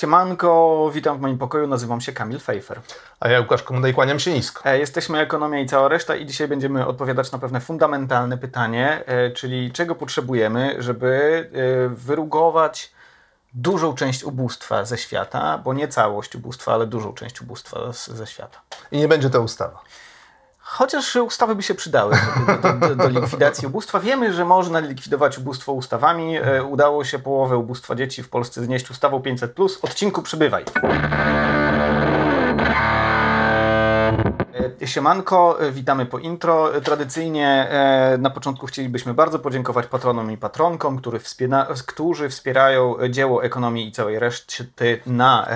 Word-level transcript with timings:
Siemanko, 0.00 0.90
witam 0.94 1.18
w 1.18 1.20
moim 1.20 1.38
pokoju, 1.38 1.66
nazywam 1.66 2.00
się 2.00 2.12
Kamil 2.12 2.38
Fejfer. 2.38 2.80
A 3.20 3.28
ja 3.28 3.40
Łukasz 3.40 3.62
Komunda 3.62 3.88
i 3.88 3.94
kłaniam 3.94 4.20
się 4.20 4.32
nisko. 4.32 4.64
E, 4.64 4.78
jesteśmy 4.78 5.18
Ekonomia 5.18 5.60
i 5.60 5.66
cała 5.66 5.88
reszta 5.88 6.16
i 6.16 6.26
dzisiaj 6.26 6.48
będziemy 6.48 6.86
odpowiadać 6.86 7.32
na 7.32 7.38
pewne 7.38 7.60
fundamentalne 7.60 8.38
pytanie, 8.38 9.02
e, 9.06 9.30
czyli 9.30 9.72
czego 9.72 9.94
potrzebujemy, 9.94 10.76
żeby 10.78 11.10
e, 11.52 11.88
wyrugować 11.88 12.92
dużą 13.54 13.94
część 13.94 14.24
ubóstwa 14.24 14.84
ze 14.84 14.98
świata, 14.98 15.58
bo 15.58 15.74
nie 15.74 15.88
całość 15.88 16.36
ubóstwa, 16.36 16.74
ale 16.74 16.86
dużą 16.86 17.12
część 17.12 17.42
ubóstwa 17.42 17.92
ze 17.92 18.26
świata. 18.26 18.60
I 18.92 18.98
nie 18.98 19.08
będzie 19.08 19.30
to 19.30 19.40
ustawa. 19.40 19.82
Chociaż 20.72 21.16
ustawy 21.16 21.54
by 21.54 21.62
się 21.62 21.74
przydały 21.74 22.14
do, 22.62 22.72
do, 22.72 22.96
do, 22.96 23.08
likwidacji 23.08 23.66
ubóstwa. 23.66 24.00
Wiemy, 24.00 24.32
że 24.32 24.44
można 24.44 24.80
likwidować 24.80 25.38
ubóstwo 25.38 25.72
ustawami. 25.72 26.36
E, 26.36 26.64
udało 26.64 27.04
się 27.04 27.18
połowę 27.18 27.56
ubóstwa 27.56 27.94
dzieci 27.94 28.22
w 28.22 28.28
Polsce 28.28 28.62
znieść 28.64 28.90
ustawą 28.90 29.20
500. 29.20 29.56
Odcinku 29.82 30.22
przybywaj. 30.22 30.64
E, 34.82 34.86
siemanko, 34.86 35.60
e, 35.60 35.72
witamy 35.72 36.06
po 36.06 36.18
intro. 36.18 36.80
Tradycyjnie 36.80 37.68
na 38.18 38.30
początku 38.30 38.66
chcielibyśmy 38.66 39.14
bardzo 39.14 39.38
podziękować 39.38 39.86
patronom 39.86 40.32
i 40.32 40.36
patronkom, 40.36 40.98
którzy, 40.98 41.18
wspiera, 41.18 41.66
którzy 41.86 42.28
wspierają 42.28 42.96
dzieło 43.08 43.44
ekonomii 43.44 43.88
i 43.88 43.92
całej 43.92 44.18
reszty 44.18 45.00
na 45.06 45.48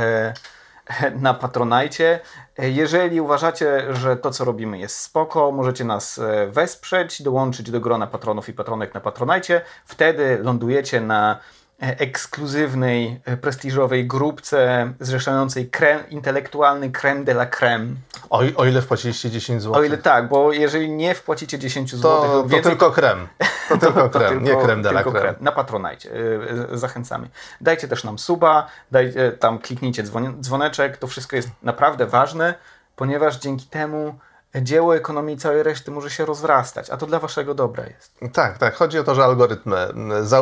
na 1.21 1.35
Patronajcie. 1.35 2.21
Jeżeli 2.59 3.21
uważacie, 3.21 3.95
że 3.95 4.17
to, 4.17 4.31
co 4.31 4.45
robimy 4.45 4.79
jest 4.79 5.01
spoko, 5.01 5.53
możecie 5.53 5.85
nas 5.85 6.19
e, 6.19 6.47
wesprzeć, 6.47 7.23
dołączyć 7.23 7.71
do 7.71 7.81
grona 7.81 8.07
patronów 8.07 8.49
i 8.49 8.53
patronek 8.53 8.95
na 8.95 9.01
Patronajcie. 9.01 9.61
Wtedy 9.85 10.39
lądujecie 10.43 11.01
na 11.01 11.39
ekskluzywnej, 11.79 13.21
e, 13.25 13.37
prestiżowej 13.37 14.07
grupce 14.07 14.93
zrzeszającej 15.01 15.71
krem, 15.71 16.11
intelektualny 16.11 16.91
creme 16.91 17.25
de 17.25 17.33
la 17.33 17.47
creme. 17.47 17.87
O, 18.31 18.43
o 18.57 18.65
ile 18.65 18.83
wpłaciliście 18.83 19.31
10 19.31 19.63
zł? 19.63 19.75
O 19.75 19.85
ile 19.85 19.99
tak, 19.99 20.29
bo 20.29 20.53
jeżeli 20.53 20.91
nie 20.91 21.15
wpłacicie 21.15 21.59
10 21.59 21.91
zł, 21.91 22.03
to, 22.03 22.23
to, 22.23 22.49
więcej... 22.49 22.73
tylko 22.73 22.91
krem. 22.91 23.29
To, 23.69 23.77
to 23.79 23.87
tylko 23.87 24.11
krem, 24.11 24.35
to 24.35 24.41
nie 24.41 24.57
creme 24.57 24.83
de 24.83 24.91
la 24.91 25.03
creme. 25.03 25.21
creme. 25.21 25.39
Na 25.41 25.53
Patronajcie. 25.53 26.11
E, 26.73 26.79
zachęcamy. 26.79 27.29
Dajcie 27.61 27.89
też 27.89 28.05
nam 28.05 28.19
suba, 28.19 28.67
dajcie, 28.91 29.33
tam 29.33 29.59
kliknijcie 29.59 30.03
dzwoneczek. 30.41 30.97
To 30.97 31.07
wszystko 31.07 31.37
jest 31.37 31.49
naprawdę 31.63 32.07
ważne, 32.07 32.55
ponieważ 32.97 33.39
dzięki 33.39 33.67
temu 33.67 34.15
dzieło 34.63 34.97
ekonomii 34.97 35.37
całej 35.37 35.63
reszty 35.63 35.91
może 35.91 36.11
się 36.11 36.25
rozrastać, 36.25 36.91
a 36.91 36.97
to 36.97 37.07
dla 37.07 37.19
waszego 37.19 37.55
dobra 37.55 37.85
jest. 37.87 38.19
Tak, 38.33 38.59
tak. 38.59 38.75
Chodzi 38.75 38.99
o 38.99 39.05
to, 39.05 39.15
że 39.15 39.25
algorytmy 39.25 39.89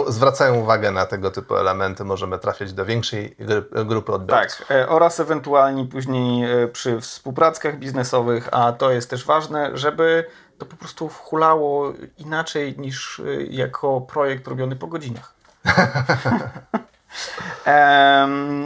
zwracają 0.09 0.55
uwagę 0.55 0.91
na 0.91 1.07
tego 1.07 1.31
typu 1.31 1.57
elementy, 1.57 2.05
możemy 2.05 2.39
trafiać 2.39 2.73
do 2.73 2.85
większej 2.85 3.37
grupy 3.85 4.13
odbiorców. 4.13 4.67
Tak, 4.67 4.77
e, 4.77 4.89
oraz 4.89 5.21
ewentualnie 5.21 5.85
później 5.85 6.63
e, 6.63 6.69
przy 6.69 7.01
współprackach 7.01 7.79
biznesowych, 7.79 8.49
a 8.53 8.73
to 8.73 8.91
jest 8.91 9.11
też 9.11 9.25
ważne, 9.25 9.71
żeby 9.75 10.25
to 10.59 10.67
po 10.67 10.77
prostu 10.77 11.09
whulało 11.09 11.93
inaczej 12.19 12.75
niż 12.79 13.21
e, 13.21 13.43
jako 13.43 14.01
projekt 14.01 14.49
robiony 14.49 14.77
po 14.77 14.87
godzinach. 14.87 15.35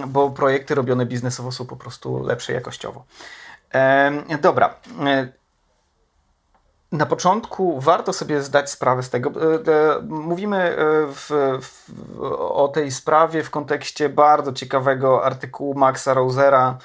bo 0.07 0.31
projekty 0.31 0.75
robione 0.75 1.07
biznesowo 1.07 1.53
są 1.53 1.67
po 1.67 1.77
prostu 1.77 2.23
lepsze 2.23 2.53
jakościowo. 2.53 3.05
Dobra. 4.41 4.75
E, 5.07 5.29
na 6.93 7.07
początku 7.07 7.81
warto 7.81 8.13
sobie 8.13 8.43
zdać 8.43 8.71
sprawę 8.71 9.03
z 9.03 9.11
tego. 9.11 9.31
E, 9.31 9.55
e, 9.55 10.03
mówimy 10.09 10.77
w, 11.09 11.59
w, 11.63 11.91
o 12.41 12.69
tej 12.69 12.91
sprawie 12.91 13.43
w 13.43 13.51
kontekście 13.51 14.09
bardzo 14.09 14.53
ciekawego 14.53 15.25
artykułu 15.25 15.75
Maxa 15.75 16.15
Rosera, 16.15 16.79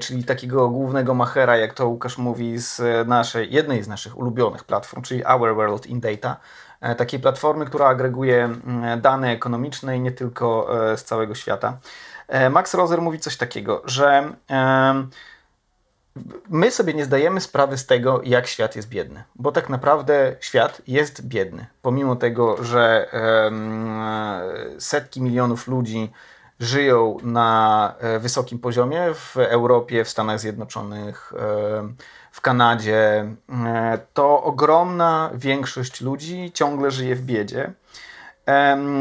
czyli 0.00 0.24
takiego 0.24 0.68
głównego 0.68 1.14
machera, 1.14 1.56
jak 1.56 1.74
to 1.74 1.88
Łukasz 1.88 2.18
mówi, 2.18 2.58
z 2.58 2.80
naszej, 3.08 3.52
jednej 3.52 3.82
z 3.82 3.88
naszych 3.88 4.18
ulubionych 4.18 4.64
platform, 4.64 5.02
czyli 5.02 5.24
Our 5.24 5.54
World 5.54 5.86
in 5.86 6.00
Data. 6.00 6.36
Takiej 6.96 7.20
platformy, 7.20 7.66
która 7.66 7.86
agreguje 7.86 8.48
dane 9.00 9.32
ekonomiczne 9.32 9.96
i 9.96 10.00
nie 10.00 10.12
tylko 10.12 10.68
z 10.96 11.04
całego 11.04 11.34
świata. 11.34 11.78
Max 12.50 12.74
Roser 12.74 13.02
mówi 13.02 13.18
coś 13.18 13.36
takiego, 13.36 13.82
że 13.84 14.32
my 16.48 16.70
sobie 16.70 16.94
nie 16.94 17.04
zdajemy 17.04 17.40
sprawy 17.40 17.78
z 17.78 17.86
tego, 17.86 18.20
jak 18.24 18.46
świat 18.46 18.76
jest 18.76 18.88
biedny, 18.88 19.24
bo 19.34 19.52
tak 19.52 19.68
naprawdę 19.68 20.36
świat 20.40 20.82
jest 20.86 21.26
biedny. 21.26 21.66
Pomimo 21.82 22.16
tego, 22.16 22.64
że 22.64 23.10
setki 24.78 25.22
milionów 25.22 25.68
ludzi 25.68 26.12
żyją 26.60 27.16
na 27.22 27.94
e, 27.98 28.18
wysokim 28.18 28.58
poziomie 28.58 29.14
w 29.14 29.36
Europie, 29.36 30.04
w 30.04 30.08
Stanach 30.08 30.40
Zjednoczonych, 30.40 31.32
w 32.32 32.40
Kanadzie, 32.40 33.28
e, 33.50 33.98
to 34.14 34.42
ogromna 34.42 35.30
większość 35.34 36.00
ludzi 36.00 36.50
ciągle 36.54 36.90
żyje 36.90 37.16
w 37.16 37.22
biedzie. 37.22 37.72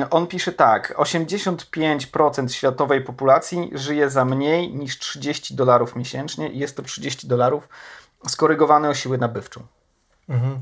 On 0.10 0.28
pisze 0.28 0.52
tak: 0.52 0.94
85% 0.98 2.48
światowej 2.48 3.02
populacji 3.02 3.72
żyje 3.74 4.10
za 4.10 4.26
mniej 4.26 4.74
niż 4.74 5.00
30 5.00 5.56
dolarów 5.56 5.96
miesięcznie 5.96 6.50
i 6.50 6.60
jest 6.60 6.78
to 6.78 6.84
30 6.84 7.28
dolarów 7.28 7.70
skorygowane 8.28 8.90
o 8.90 8.94
siłę 8.94 9.18
nabywczą. 9.18 9.62
Mhm. 10.30 10.62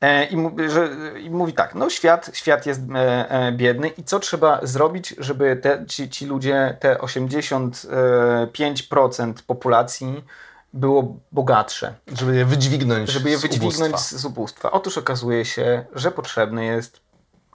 E, 0.00 0.24
I, 0.24 0.36
mówi, 0.36 0.70
że, 0.70 0.90
I 1.20 1.30
mówi 1.30 1.52
tak, 1.52 1.74
no 1.74 1.90
świat, 1.90 2.30
świat 2.32 2.66
jest 2.66 2.80
e, 2.94 3.30
e, 3.30 3.52
biedny 3.52 3.88
i 3.88 4.04
co 4.04 4.20
trzeba 4.20 4.60
zrobić, 4.62 5.14
żeby 5.18 5.56
te, 5.56 5.86
ci, 5.86 6.10
ci 6.10 6.26
ludzie, 6.26 6.76
te 6.80 6.94
85% 6.94 9.32
populacji 9.46 10.24
było 10.72 11.16
bogatsze. 11.32 11.94
Żeby 12.12 12.36
je 12.36 12.44
wydźwignąć, 12.44 13.10
żeby 13.10 13.30
je 13.30 13.38
wydźwignąć 13.38 13.98
z, 13.98 14.14
z 14.14 14.24
ubóstwa. 14.24 14.70
Otóż 14.70 14.98
okazuje 14.98 15.44
się, 15.44 15.84
że 15.94 16.10
potrzebny 16.10 16.64
jest 16.64 17.01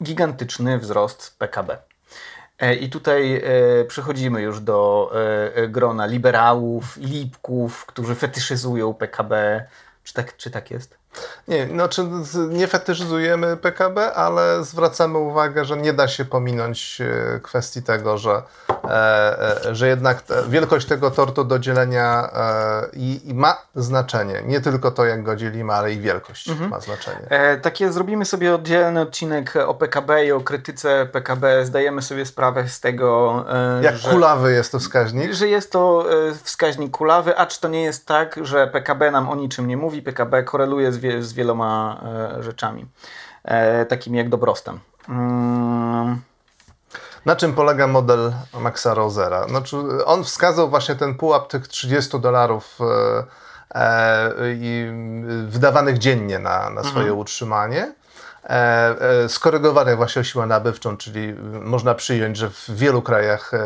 gigantyczny 0.03 0.79
wzrost 0.79 1.35
PKB. 1.37 1.77
E, 2.59 2.75
I 2.75 2.89
tutaj 2.89 3.35
e, 3.35 3.41
przechodzimy 3.85 4.41
już 4.41 4.59
do 4.59 5.11
e, 5.55 5.67
grona 5.67 6.05
liberałów, 6.05 6.97
lipków, 6.97 7.85
którzy 7.85 8.15
fetyszyzują 8.15 8.93
PKB. 8.93 9.65
Czy 10.03 10.13
tak, 10.13 10.37
czy 10.37 10.51
tak 10.51 10.71
jest? 10.71 10.97
Nie, 11.47 11.67
znaczy 11.67 12.07
nie 12.49 12.67
fetyszyzujemy 12.67 13.57
PKB, 13.57 14.13
ale 14.13 14.63
zwracamy 14.63 15.17
uwagę, 15.17 15.65
że 15.65 15.77
nie 15.77 15.93
da 15.93 16.07
się 16.07 16.25
pominąć 16.25 17.01
kwestii 17.41 17.83
tego, 17.83 18.17
że 18.17 18.41
E, 18.89 19.65
e, 19.65 19.75
że 19.75 19.87
jednak 19.87 20.23
wielkość 20.47 20.87
tego 20.87 21.11
tortu 21.11 21.43
do 21.43 21.59
dzielenia 21.59 22.29
e, 22.33 22.87
i, 22.93 23.29
i, 23.29 23.33
ma 23.33 23.57
znaczenie. 23.75 24.43
Nie 24.45 24.61
tylko 24.61 24.91
to, 24.91 25.05
jak 25.05 25.23
go 25.23 25.35
dzielimy, 25.35 25.73
ale 25.73 25.93
i 25.93 25.99
wielkość 25.99 26.49
mhm. 26.49 26.69
ma 26.69 26.79
znaczenie. 26.79 27.27
E, 27.29 27.57
takie 27.57 27.91
zrobimy 27.91 28.25
sobie 28.25 28.55
oddzielny 28.55 29.01
odcinek 29.01 29.53
o 29.67 29.73
PKB 29.73 30.25
i 30.25 30.31
o 30.31 30.41
krytyce 30.41 31.05
PKB. 31.11 31.65
Zdajemy 31.65 32.01
sobie 32.01 32.25
sprawę 32.25 32.69
z 32.69 32.79
tego, 32.79 33.45
e, 33.79 33.83
jak 33.83 33.95
że, 33.95 34.09
kulawy 34.09 34.53
jest 34.53 34.71
to 34.71 34.79
wskaźnik. 34.79 35.33
Że 35.33 35.47
jest 35.47 35.71
to 35.71 36.05
e, 36.29 36.33
wskaźnik 36.43 36.91
kulawy, 36.91 37.37
acz 37.37 37.57
to 37.59 37.67
nie 37.67 37.83
jest 37.83 38.05
tak, 38.05 38.39
że 38.41 38.67
PKB 38.67 39.11
nam 39.11 39.29
o 39.29 39.35
niczym 39.35 39.67
nie 39.67 39.77
mówi. 39.77 40.01
PKB 40.01 40.43
koreluje 40.43 40.91
z, 40.91 40.97
wie, 41.07 41.23
z 41.23 41.33
wieloma 41.33 42.01
rzeczami, 42.39 42.85
takimi 43.87 44.17
jak 44.17 44.29
dobrostan. 44.29 44.79
Mm. 45.09 46.21
Na 47.27 47.35
czym 47.35 47.53
polega 47.53 47.87
model 47.87 48.33
Maxa 48.53 48.93
Rosera? 48.93 49.47
Znaczy, 49.47 49.77
on 50.05 50.23
wskazał 50.23 50.69
właśnie 50.69 50.95
ten 50.95 51.15
pułap 51.15 51.47
tych 51.47 51.67
30 51.67 52.19
dolarów 52.19 52.79
e, 52.81 53.23
e, 53.75 54.31
wydawanych 55.47 55.97
dziennie 55.97 56.39
na, 56.39 56.69
na 56.69 56.83
swoje 56.83 57.05
mhm. 57.05 57.19
utrzymanie. 57.19 57.93
E, 58.43 58.49
e, 59.23 59.29
skorygowany 59.29 59.95
właśnie 59.95 60.19
o 60.19 60.23
siłę 60.23 60.45
nabywczą, 60.45 60.97
czyli 60.97 61.33
można 61.61 61.95
przyjąć, 61.95 62.37
że 62.37 62.49
w 62.49 62.69
wielu 62.69 63.01
krajach 63.01 63.53
e, 63.53 63.59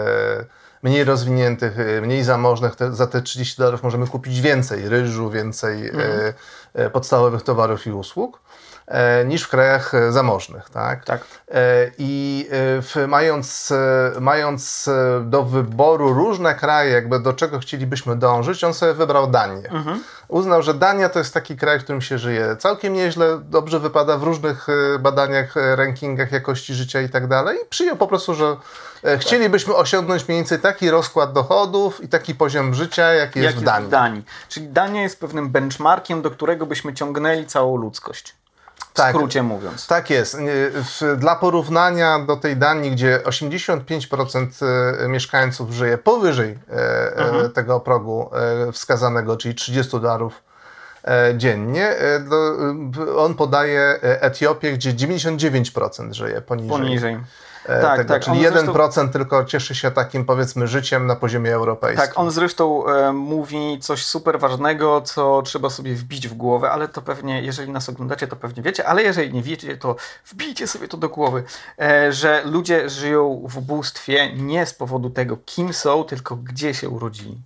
mniej 0.83 1.03
rozwiniętych, 1.03 1.79
e, 1.79 2.01
mniej 2.01 2.23
zamożnych 2.23 2.75
te, 2.75 2.95
za 2.95 3.07
te 3.07 3.21
30 3.21 3.57
dolarów 3.57 3.83
możemy 3.83 4.07
kupić 4.07 4.41
więcej 4.41 4.89
ryżu, 4.89 5.29
więcej 5.29 5.89
mhm. 5.89 6.33
podstawowych 6.91 7.41
towarów 7.41 7.87
i 7.87 7.91
usług. 7.91 8.39
E, 8.87 9.25
niż 9.25 9.43
w 9.43 9.47
krajach 9.47 9.93
e, 9.93 10.11
zamożnych. 10.11 10.69
Tak? 10.69 11.05
tak. 11.05 11.21
E, 11.51 11.91
I 11.97 12.47
w, 12.81 13.05
mając, 13.07 13.73
mając 14.19 14.89
do 15.21 15.43
wyboru 15.43 16.13
różne 16.13 16.55
kraje, 16.55 16.91
jakby 16.91 17.19
do 17.19 17.33
czego 17.33 17.59
chcielibyśmy 17.59 18.15
dążyć, 18.15 18.63
on 18.63 18.73
sobie 18.73 18.93
wybrał 18.93 19.27
Danię. 19.27 19.69
Mhm. 19.71 20.03
Uznał, 20.27 20.61
że 20.61 20.73
Dania 20.73 21.09
to 21.09 21.19
jest 21.19 21.33
taki 21.33 21.57
kraj, 21.57 21.79
w 21.79 21.83
którym 21.83 22.01
się 22.01 22.17
żyje 22.17 22.55
całkiem 22.59 22.93
nieźle, 22.93 23.39
dobrze 23.43 23.79
wypada 23.79 24.17
w 24.17 24.23
różnych 24.23 24.67
badaniach, 24.99 25.53
rankingach 25.75 26.31
jakości 26.31 26.73
życia 26.73 27.01
i 27.01 27.09
tak 27.09 27.27
dalej. 27.27 27.57
I 27.63 27.69
przyjął 27.69 27.97
po 27.97 28.07
prostu, 28.07 28.33
że 28.33 28.55
Chcielibyśmy 29.19 29.75
osiągnąć 29.75 30.27
mniej 30.27 30.39
więcej 30.39 30.59
taki 30.59 30.89
rozkład 30.89 31.33
dochodów 31.33 32.03
i 32.03 32.07
taki 32.07 32.35
poziom 32.35 32.73
życia, 32.73 33.13
jaki 33.13 33.39
jest, 33.39 33.57
w, 33.57 33.63
Danii. 33.63 33.87
w 33.87 33.91
Danii. 33.91 34.23
Czyli 34.49 34.67
Dania 34.67 35.01
jest 35.01 35.19
pewnym 35.19 35.49
benchmarkiem, 35.49 36.21
do 36.21 36.31
którego 36.31 36.65
byśmy 36.65 36.93
ciągnęli 36.93 37.45
całą 37.45 37.77
ludzkość. 37.77 38.35
W 38.91 38.93
tak, 38.93 39.15
skrócie 39.15 39.43
mówiąc. 39.43 39.87
Tak 39.87 40.09
jest. 40.09 40.37
Dla 41.17 41.35
porównania 41.35 42.19
do 42.19 42.37
tej 42.37 42.57
Danii, 42.57 42.91
gdzie 42.91 43.19
85% 43.25 44.47
e, 45.05 45.07
mieszkańców 45.07 45.71
żyje 45.71 45.97
powyżej 45.97 46.59
e, 46.69 47.17
mhm. 47.17 47.51
tego 47.51 47.79
progu 47.79 48.29
wskazanego, 48.73 49.37
czyli 49.37 49.55
30 49.55 49.91
dolarów 49.91 50.43
dziennie, 51.35 51.95
on 53.17 53.35
podaje 53.35 53.99
Etiopię, 54.01 54.73
gdzie 54.73 54.93
99% 54.93 56.13
żyje 56.13 56.41
poniżej. 56.41 56.69
Poniżej. 56.69 57.17
E, 57.65 57.81
tak, 57.81 57.97
tego, 57.97 58.13
tak. 58.13 58.23
Czyli 58.23 58.39
1% 58.39 58.73
zresztą... 58.73 59.09
tylko 59.09 59.45
cieszy 59.45 59.75
się 59.75 59.91
takim 59.91 60.25
powiedzmy 60.25 60.67
życiem 60.67 61.07
na 61.07 61.15
poziomie 61.15 61.53
europejskim. 61.53 62.07
Tak, 62.07 62.19
on 62.19 62.31
zresztą 62.31 62.87
e, 62.87 63.13
mówi 63.13 63.79
coś 63.79 64.05
super 64.05 64.39
ważnego, 64.39 65.01
co 65.01 65.41
trzeba 65.41 65.69
sobie 65.69 65.95
wbić 65.95 66.27
w 66.27 66.33
głowę, 66.33 66.71
ale 66.71 66.87
to 66.87 67.01
pewnie, 67.01 67.41
jeżeli 67.41 67.71
nas 67.71 67.89
oglądacie, 67.89 68.27
to 68.27 68.35
pewnie 68.35 68.63
wiecie, 68.63 68.87
ale 68.87 69.03
jeżeli 69.03 69.33
nie 69.33 69.43
wiecie, 69.43 69.77
to 69.77 69.95
wbijcie 70.25 70.67
sobie 70.67 70.87
to 70.87 70.97
do 70.97 71.09
głowy, 71.09 71.43
e, 71.79 72.13
że 72.13 72.41
ludzie 72.45 72.89
żyją 72.89 73.41
w 73.47 73.57
ubóstwie 73.57 74.33
nie 74.35 74.65
z 74.65 74.73
powodu 74.73 75.09
tego, 75.09 75.37
kim 75.45 75.73
są, 75.73 76.03
tylko 76.03 76.35
gdzie 76.35 76.73
się 76.73 76.89
urodzili. 76.89 77.37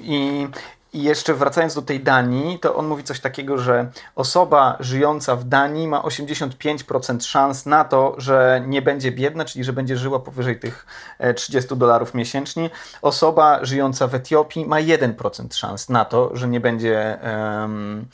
I 0.00 0.48
i 0.92 1.02
jeszcze 1.02 1.34
wracając 1.34 1.74
do 1.74 1.82
tej 1.82 2.00
Danii, 2.00 2.58
to 2.58 2.74
on 2.76 2.86
mówi 2.86 3.04
coś 3.04 3.20
takiego, 3.20 3.58
że 3.58 3.90
osoba 4.16 4.76
żyjąca 4.80 5.36
w 5.36 5.44
Danii 5.44 5.88
ma 5.88 6.02
85% 6.02 7.20
szans 7.20 7.66
na 7.66 7.84
to, 7.84 8.14
że 8.18 8.62
nie 8.66 8.82
będzie 8.82 9.12
biedna, 9.12 9.44
czyli 9.44 9.64
że 9.64 9.72
będzie 9.72 9.96
żyła 9.96 10.18
powyżej 10.18 10.60
tych 10.60 10.86
30 11.36 11.74
e, 11.74 11.76
dolarów 11.76 12.14
miesięcznie. 12.14 12.70
Osoba 13.02 13.64
żyjąca 13.64 14.06
w 14.06 14.14
Etiopii 14.14 14.66
ma 14.66 14.76
1% 14.76 15.54
szans 15.54 15.88
na 15.88 16.04
to, 16.04 16.36
że 16.36 16.48
nie 16.48 16.60
będzie. 16.60 17.18
Um, 17.60 18.06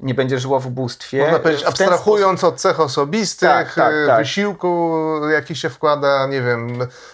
nie 0.00 0.14
będzie 0.14 0.38
żyła 0.38 0.58
w 0.58 0.66
ubóstwie. 0.66 1.22
Można 1.22 1.38
powiedzieć, 1.38 1.64
abstrahując 1.64 2.44
od 2.44 2.60
cech 2.60 2.80
osobistych, 2.80 3.48
tak, 3.48 3.74
tak, 3.74 3.94
tak. 4.06 4.18
wysiłku, 4.18 5.00
jaki 5.32 5.56
się 5.56 5.70
wkłada, 5.70 6.26
nie 6.26 6.42
wiem, 6.42 6.78
E, 6.78 6.84
e, 6.84 7.11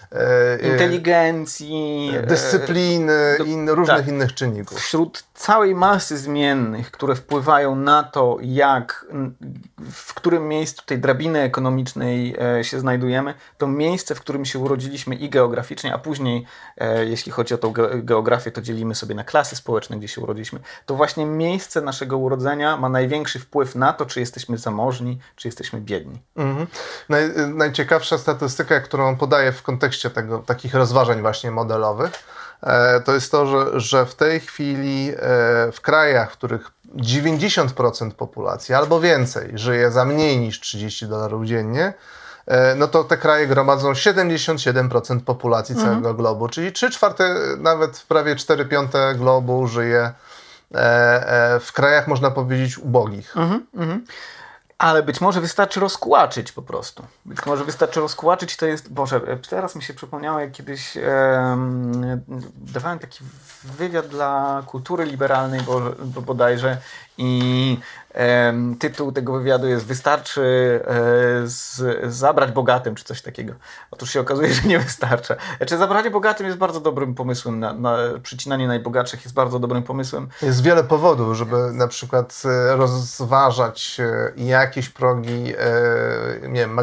inteligencji, 0.72 2.10
e, 2.16 2.22
dyscypliny 2.26 3.38
i 3.46 3.70
różnych 3.70 3.96
tak. 3.96 4.08
innych 4.08 4.34
czynników. 4.34 4.78
Wśród 4.78 5.24
całej 5.34 5.74
masy 5.74 6.18
zmiennych, 6.18 6.90
które 6.90 7.14
wpływają 7.14 7.76
na 7.76 8.02
to, 8.02 8.36
jak, 8.40 9.06
w 9.92 10.14
którym 10.14 10.48
miejscu 10.48 10.82
tej 10.86 10.98
drabiny 10.98 11.40
ekonomicznej 11.40 12.36
się 12.62 12.80
znajdujemy, 12.80 13.34
to 13.58 13.66
miejsce, 13.66 14.14
w 14.14 14.20
którym 14.20 14.44
się 14.44 14.58
urodziliśmy 14.58 15.14
i 15.14 15.30
geograficznie, 15.30 15.94
a 15.94 15.98
później, 15.98 16.46
jeśli 17.06 17.32
chodzi 17.32 17.54
o 17.54 17.58
tą 17.58 17.72
geografię, 18.02 18.50
to 18.50 18.62
dzielimy 18.62 18.94
sobie 18.94 19.14
na 19.14 19.24
klasy 19.24 19.56
społeczne, 19.56 19.96
gdzie 19.96 20.08
się 20.08 20.20
urodziliśmy, 20.20 20.60
to 20.86 20.94
właśnie 20.94 21.26
miejsce 21.26 21.80
naszego 21.80 22.18
urodzenia 22.18 22.76
ma 22.76 22.88
największy 22.88 23.38
wpływ 23.38 23.74
na 23.74 23.92
to, 23.92 24.06
czy 24.06 24.20
jesteśmy 24.20 24.58
zamożni, 24.58 25.18
czy 25.36 25.48
jesteśmy 25.48 25.80
biedni. 25.80 26.18
Mhm. 26.36 26.66
Naj, 27.08 27.22
najciekawsza 27.54 28.18
statystyka, 28.18 28.80
którą 28.80 29.16
podaję 29.16 29.52
w 29.52 29.62
kontekście 29.62 29.97
kontekście 29.98 30.10
tego, 30.10 30.38
takich 30.38 30.74
rozważań 30.74 31.20
właśnie 31.20 31.50
modelowych, 31.50 32.10
e, 32.62 33.00
to 33.00 33.14
jest 33.14 33.30
to, 33.30 33.46
że, 33.46 33.80
że 33.80 34.06
w 34.06 34.14
tej 34.14 34.40
chwili 34.40 35.10
e, 35.10 35.14
w 35.72 35.80
krajach, 35.80 36.32
w 36.32 36.36
których 36.36 36.70
90% 36.96 38.10
populacji 38.10 38.74
albo 38.74 39.00
więcej 39.00 39.50
żyje 39.54 39.90
za 39.90 40.04
mniej 40.04 40.38
niż 40.38 40.60
30 40.60 41.06
dolarów 41.06 41.46
dziennie, 41.46 41.92
e, 42.46 42.74
no 42.74 42.88
to 42.88 43.04
te 43.04 43.16
kraje 43.16 43.46
gromadzą 43.46 43.92
77% 43.92 45.20
populacji 45.20 45.74
mhm. 45.74 45.90
całego 45.90 46.14
globu, 46.14 46.48
czyli 46.48 46.72
3 46.72 46.90
czwarte, 46.90 47.34
nawet 47.58 48.04
prawie 48.08 48.36
4 48.36 48.64
piąte 48.64 49.14
globu 49.14 49.66
żyje 49.66 50.12
w 51.60 51.68
krajach, 51.72 52.08
można 52.08 52.30
powiedzieć, 52.30 52.78
ubogich. 52.78 53.36
Mhm, 53.36 53.66
mhm. 53.74 54.04
Ale 54.78 55.02
być 55.02 55.20
może 55.20 55.40
wystarczy 55.40 55.80
rozkłaczyć 55.80 56.52
po 56.52 56.62
prostu. 56.62 57.06
Być 57.24 57.46
może 57.46 57.64
wystarczy 57.64 58.00
rozkłaczyć, 58.00 58.56
to 58.56 58.66
jest, 58.66 58.92
Boże, 58.92 59.20
teraz 59.50 59.76
mi 59.76 59.82
się 59.82 59.94
przypomniało, 59.94 60.40
jak 60.40 60.52
kiedyś 60.52 60.96
e, 60.96 61.58
dawałem 62.54 62.98
taki 62.98 63.24
wywiad 63.64 64.06
dla 64.06 64.62
kultury 64.66 65.04
liberalnej, 65.04 65.60
bo, 65.60 65.80
bo 66.04 66.22
bodajże 66.22 66.78
i 67.18 67.78
tytuł 68.78 69.12
tego 69.12 69.32
wywiadu 69.32 69.68
jest 69.68 69.86
Wystarczy 69.86 70.42
e, 70.84 70.94
z, 71.44 71.82
zabrać 72.14 72.52
bogatym, 72.52 72.94
czy 72.94 73.04
coś 73.04 73.22
takiego. 73.22 73.52
Otóż 73.90 74.10
się 74.10 74.20
okazuje, 74.20 74.54
że 74.54 74.68
nie 74.68 74.78
wystarcza. 74.78 75.36
Znaczy, 75.56 75.78
zabranie 75.78 76.10
bogatym 76.10 76.46
jest 76.46 76.58
bardzo 76.58 76.80
dobrym 76.80 77.14
pomysłem, 77.14 77.60
na, 77.60 77.72
na 77.72 77.96
przycinanie 78.22 78.68
najbogatszych 78.68 79.24
jest 79.24 79.34
bardzo 79.34 79.58
dobrym 79.58 79.82
pomysłem. 79.82 80.28
Jest 80.42 80.62
wiele 80.62 80.84
powodów, 80.84 81.36
żeby 81.36 81.56
na 81.72 81.88
przykład 81.88 82.42
e, 82.44 82.76
rozważać 82.76 84.00
e, 84.00 84.32
jakieś 84.36 84.88
progi 84.88 85.44
nie 86.48 86.60
wiem, 86.60 86.74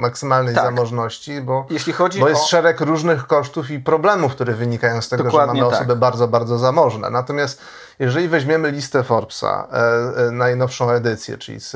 maksymalnej 0.00 0.54
tak. 0.54 0.64
zamożności, 0.64 1.40
bo, 1.40 1.66
Jeśli 1.70 1.92
chodzi 1.92 2.20
bo 2.20 2.28
jest 2.28 2.42
o... 2.42 2.46
szereg 2.46 2.80
różnych 2.80 3.26
kosztów 3.26 3.70
i 3.70 3.80
problemów, 3.80 4.32
które 4.32 4.54
wynikają 4.54 5.02
z 5.02 5.08
tego, 5.08 5.24
Dokładnie 5.24 5.56
że 5.56 5.62
mamy 5.62 5.72
tak. 5.72 5.80
osoby 5.80 5.96
bardzo, 5.96 6.28
bardzo 6.28 6.58
zamożne. 6.58 7.10
Natomiast 7.10 7.62
jeżeli 8.00 8.28
weźmiemy 8.28 8.70
listę 8.70 9.04
Forbesa, 9.04 9.68
e, 9.72 10.26
e, 10.26 10.30
najnowszą 10.30 10.90
edycję, 10.90 11.38
czyli 11.38 11.60
z, 11.60 11.70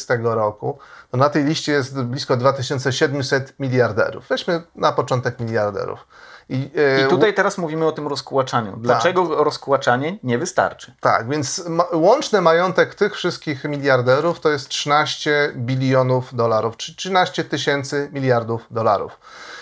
z 0.00 0.06
tego 0.06 0.34
roku, 0.34 0.78
to 1.10 1.16
na 1.16 1.28
tej 1.28 1.44
liście 1.44 1.72
jest 1.72 2.02
blisko 2.02 2.36
2700 2.36 3.54
miliarderów. 3.60 4.28
Weźmy 4.28 4.62
na 4.76 4.92
początek 4.92 5.40
miliarderów. 5.40 6.06
I, 6.48 6.70
e, 6.76 7.06
I, 7.06 7.08
tutaj 7.08 7.34
teraz 7.34 7.58
mówimy 7.58 7.86
o 7.86 7.92
tym 7.92 8.08
rozkłaczaniu. 8.08 8.76
Dlaczego 8.76 9.26
tak. 9.26 9.38
rozkłaczanie 9.38 10.18
nie 10.22 10.38
wystarczy? 10.38 10.94
Tak, 11.00 11.28
więc 11.28 11.68
ma, 11.68 11.84
łączny 11.92 12.40
majątek 12.40 12.94
tych 12.94 13.14
wszystkich 13.14 13.64
miliarderów 13.64 14.40
to 14.40 14.50
jest 14.50 14.68
13 14.68 15.52
bilionów 15.56 16.34
dolarów, 16.34 16.76
czy 16.76 16.96
13 16.96 17.44
tysięcy 17.44 18.10
miliardów 18.12 18.66
dolarów. 18.70 19.18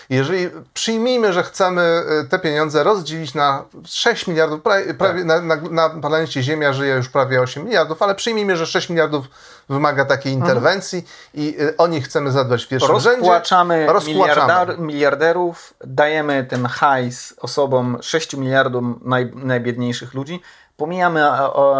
Jeżeli 0.09 0.49
przyjmijmy, 0.73 1.33
że 1.33 1.43
chcemy 1.43 1.81
e, 1.81 2.23
te 2.23 2.39
pieniądze 2.39 2.83
rozdzielić 2.83 3.33
na 3.33 3.65
6 3.85 4.27
miliardów, 4.27 4.61
prawie, 4.61 4.93
prawie 4.93 5.25
tak. 5.25 5.43
na, 5.43 5.55
na, 5.55 5.89
na 5.89 6.01
planecie 6.01 6.43
Ziemia 6.43 6.73
żyje 6.73 6.95
już 6.95 7.09
prawie 7.09 7.41
8 7.41 7.65
miliardów, 7.65 8.01
ale 8.01 8.15
przyjmijmy, 8.15 8.57
że 8.57 8.65
6 8.65 8.89
miliardów 8.89 9.25
wymaga 9.69 10.05
takiej 10.05 10.33
mhm. 10.33 10.49
interwencji 10.49 10.97
mhm. 10.97 11.13
i 11.33 11.55
e, 11.61 11.77
o 11.77 11.87
nich 11.87 12.05
chcemy 12.05 12.31
zadbać 12.31 12.65
w 12.65 12.67
pierwszym 12.67 12.91
Rozkłaczamy 12.91 13.75
rzędzie. 13.75 13.93
Rozkłaczamy 13.93 14.77
miliarderów, 14.77 15.73
dajemy 15.83 16.43
ten 16.43 16.65
hajs 16.65 17.33
osobom 17.37 17.97
6 18.01 18.35
miliardom 18.35 18.99
naj, 19.03 19.31
najbiedniejszych 19.35 20.13
ludzi, 20.13 20.41
Pomijamy 20.79 21.29
o, 21.29 21.53
o, 21.53 21.71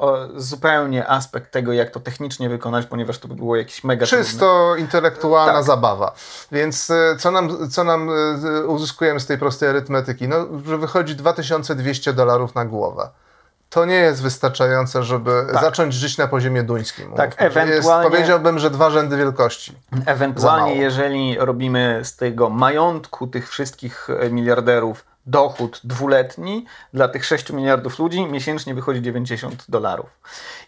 o, 0.00 0.28
zupełnie 0.36 1.08
aspekt 1.08 1.52
tego, 1.52 1.72
jak 1.72 1.90
to 1.90 2.00
technicznie 2.00 2.48
wykonać, 2.48 2.86
ponieważ 2.86 3.18
to 3.18 3.28
by 3.28 3.34
było 3.34 3.56
jakieś 3.56 3.84
mega 3.84 4.06
Czysto 4.06 4.38
trudne. 4.38 4.80
intelektualna 4.80 5.52
tak. 5.52 5.64
zabawa. 5.64 6.12
Więc 6.52 6.90
e, 6.90 7.16
co 7.18 7.30
nam, 7.30 7.70
co 7.70 7.84
nam 7.84 8.10
e, 8.10 8.66
uzyskujemy 8.66 9.20
z 9.20 9.26
tej 9.26 9.38
prostej 9.38 9.68
arytmetyki? 9.68 10.28
No, 10.28 10.36
że 10.66 10.78
wychodzi 10.78 11.16
2200 11.16 12.12
dolarów 12.12 12.54
na 12.54 12.64
głowę 12.64 13.08
to 13.70 13.84
nie 13.84 13.94
jest 13.94 14.22
wystarczające, 14.22 15.02
żeby 15.02 15.46
tak. 15.52 15.62
zacząć 15.62 15.94
żyć 15.94 16.18
na 16.18 16.28
poziomie 16.28 16.62
duńskim. 16.62 17.12
Tak, 17.12 17.34
ewentualnie, 17.38 17.74
jest, 17.74 17.88
powiedziałbym, 18.02 18.58
że 18.58 18.70
dwa 18.70 18.90
rzędy 18.90 19.16
wielkości. 19.16 19.72
Ewentualnie, 20.06 20.74
jeżeli 20.76 21.36
robimy 21.38 22.00
z 22.02 22.16
tego 22.16 22.50
majątku 22.50 23.26
tych 23.26 23.50
wszystkich 23.50 24.08
miliarderów 24.30 25.04
dochód 25.28 25.80
dwuletni 25.84 26.64
dla 26.94 27.08
tych 27.08 27.24
6 27.24 27.50
miliardów 27.50 27.98
ludzi 27.98 28.26
miesięcznie 28.26 28.74
wychodzi 28.74 29.02
90 29.02 29.64
dolarów. 29.68 30.10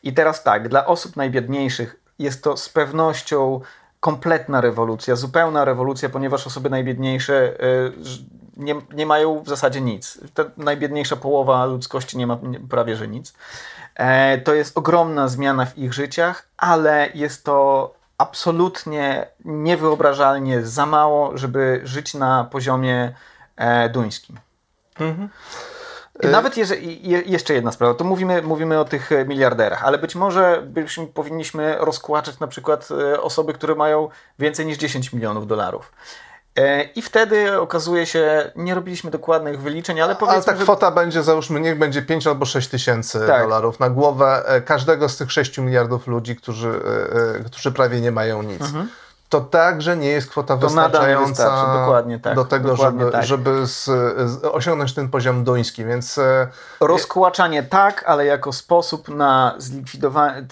I 0.03 0.13
teraz 0.13 0.43
tak, 0.43 0.69
dla 0.69 0.87
osób 0.87 1.17
najbiedniejszych 1.17 2.01
jest 2.19 2.45
to 2.45 2.57
z 2.57 2.69
pewnością 2.69 3.61
kompletna 4.01 4.61
rewolucja, 4.61 5.17
zupełna 5.17 5.65
rewolucja, 5.65 6.09
ponieważ 6.09 6.47
osoby 6.47 6.71
najbiedniejsze 6.71 7.65
y, 7.65 7.93
nie, 8.57 8.75
nie 8.95 9.07
mają 9.07 9.43
w 9.43 9.49
zasadzie 9.49 9.81
nic. 9.81 10.19
Ta 10.35 10.45
najbiedniejsza 10.57 11.17
połowa 11.17 11.65
ludzkości 11.65 12.19
nie 12.19 12.27
ma 12.27 12.39
prawie 12.71 12.97
że 12.97 13.09
nic. 13.09 13.35
E, 13.95 14.39
to 14.39 14.55
jest 14.55 14.79
ogromna 14.79 15.29
zmiana 15.29 15.67
w 15.67 15.79
ich 15.79 15.95
życiach, 15.95 16.49
ale 16.57 17.09
jest 17.15 17.45
to 17.45 17.95
absolutnie 18.19 19.27
niewyobrażalnie 19.45 20.63
za 20.67 20.87
mało, 20.87 21.39
żeby 21.39 21.81
żyć 21.85 22.15
na 22.15 22.45
poziomie 22.45 23.15
e, 23.57 23.89
duńskim. 23.89 24.37
Mhm. 24.99 25.29
Nawet 26.23 26.57
jeżeli, 26.57 27.09
jeszcze 27.31 27.55
jedna 27.55 27.73
sprawa, 27.73 27.95
to 27.95 28.05
mówimy, 28.05 28.43
mówimy 28.43 28.81
o 28.81 28.85
tych 28.85 29.13
e, 29.13 29.25
miliarderach, 29.25 29.85
ale 29.85 29.99
być 29.99 30.15
może 30.15 30.63
byśmy, 30.67 31.07
powinniśmy 31.07 31.77
rozkłaczać 31.79 32.39
na 32.39 32.47
przykład 32.47 32.89
e, 33.13 33.21
osoby, 33.21 33.53
które 33.53 33.75
mają 33.75 34.09
więcej 34.39 34.67
niż 34.67 34.79
10 34.79 35.13
milionów 35.13 35.47
dolarów. 35.47 35.93
E, 36.57 36.83
I 36.83 37.03
wtedy 37.03 37.61
okazuje 37.61 38.07
się, 38.07 38.53
nie 38.57 38.75
robiliśmy 38.75 39.11
dokładnych 39.11 39.61
wyliczeń, 39.61 40.01
ale 40.01 40.17
powiedzmy. 40.17 40.53
Ale 40.53 40.59
ta 40.59 40.65
kwota 40.65 40.87
że... 40.87 40.93
będzie, 40.93 41.23
załóżmy, 41.23 41.61
niech 41.61 41.79
będzie 41.79 42.03
5 42.03 42.27
albo 42.27 42.45
6 42.45 42.69
tysięcy 42.69 43.21
tak. 43.27 43.43
dolarów 43.43 43.81
na 43.81 43.91
głowę 43.91 44.45
każdego 44.65 45.09
z 45.09 45.17
tych 45.17 45.33
6 45.33 45.59
miliardów 45.59 46.07
ludzi, 46.07 46.37
którzy, 46.37 46.81
którzy 47.47 47.73
prawie 47.73 48.01
nie 48.01 48.13
mają 48.13 48.43
nic. 48.43 48.63
Mhm 48.63 48.89
to 49.31 49.41
także 49.41 49.97
nie 49.97 50.09
jest 50.09 50.31
kwota 50.31 50.57
to 50.57 50.67
wystarczająca 50.67 51.75
dokładnie 51.81 52.19
tak, 52.19 52.35
do 52.35 52.45
tego, 52.45 52.77
żeby, 52.77 53.11
tak. 53.11 53.25
żeby 53.25 53.67
z, 53.67 53.85
z 54.31 54.45
osiągnąć 54.45 54.95
ten 54.95 55.09
poziom 55.09 55.45
duński, 55.45 55.85
więc... 55.85 56.19
E, 56.19 56.49
Rozkłaczanie 56.81 57.63
tak, 57.63 58.05
ale 58.07 58.27
jako 58.27 58.53
sposób 58.53 59.09
na 59.09 59.55
zlikwidowanie, 59.59 60.47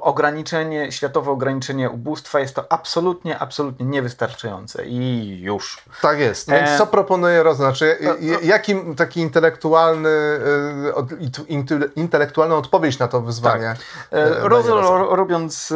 ograniczenie, 0.00 0.92
światowe 0.92 1.30
ograniczenie 1.30 1.90
ubóstwa 1.90 2.40
jest 2.40 2.54
to 2.54 2.72
absolutnie, 2.72 3.38
absolutnie 3.38 3.86
niewystarczające 3.86 4.86
i 4.86 5.40
już. 5.40 5.84
Tak 6.02 6.18
jest, 6.18 6.50
więc 6.50 6.70
e... 6.70 6.78
co 6.78 6.86
proponuje 6.86 7.42
Roz? 7.42 7.56
Znaczy, 7.56 7.98
jakim 8.42 8.94
taki 8.94 9.20
intelektualny, 9.20 10.08
e, 10.08 11.90
intelektualną 11.96 12.56
odpowiedź 12.56 12.98
na 12.98 13.08
to 13.08 13.20
wyzwanie? 13.20 13.74
Tak. 14.10 14.20
Roz, 14.42 14.66
robiąc 15.10 15.72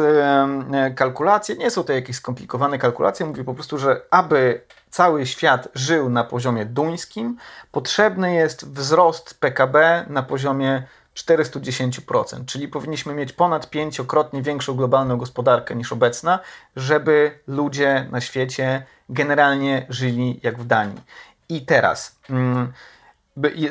kalkulacje, 0.95 1.55
nie 1.55 1.71
są 1.71 1.83
to 1.83 1.93
jakieś 1.93 2.15
skomplikowane 2.15 2.46
skomplikowane 2.47 2.77
kalkulacje, 2.77 3.25
mówi 3.25 3.43
po 3.43 3.53
prostu, 3.53 3.77
że 3.77 4.01
aby 4.11 4.61
cały 4.89 5.25
świat 5.25 5.67
żył 5.75 6.09
na 6.09 6.23
poziomie 6.23 6.65
duńskim, 6.65 7.37
potrzebny 7.71 8.35
jest 8.35 8.67
wzrost 8.67 9.39
PKB 9.39 10.05
na 10.09 10.23
poziomie 10.23 10.83
410%, 11.15 12.45
czyli 12.45 12.67
powinniśmy 12.67 13.13
mieć 13.13 13.33
ponad 13.33 13.69
pięciokrotnie 13.69 14.41
większą 14.41 14.75
globalną 14.75 15.17
gospodarkę 15.17 15.75
niż 15.75 15.91
obecna, 15.91 16.39
żeby 16.75 17.39
ludzie 17.47 18.07
na 18.11 18.21
świecie 18.21 18.85
generalnie 19.09 19.85
żyli 19.89 20.39
jak 20.43 20.59
w 20.59 20.65
Danii. 20.65 21.01
I 21.49 21.65
teraz. 21.65 22.19
Mm, 22.29 22.73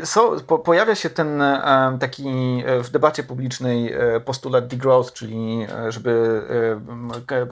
so, 0.05 0.37
po, 0.47 0.59
pojawia 0.59 0.95
się 0.95 1.11
ten 1.11 1.43
taki 2.01 2.29
e, 2.67 2.83
w 2.83 2.91
debacie 2.91 3.23
publicznej 3.23 3.93
e, 3.93 4.21
postulat 4.21 4.67
degrowth, 4.67 5.13
czyli 5.13 5.67
e, 5.71 5.93
żeby 5.93 6.43